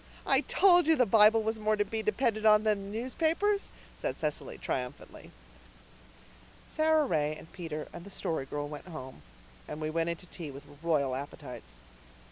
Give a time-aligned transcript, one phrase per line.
[0.25, 4.15] "I told you the Bible was more to be depended on than the newspapers," said
[4.15, 5.29] Cecily triumphantly.
[6.67, 9.21] Sara Ray and Peter and the Story Girl went home,
[9.67, 11.79] and we went in to tea with royal appetites.